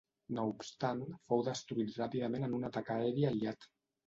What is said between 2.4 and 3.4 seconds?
en un atac aeri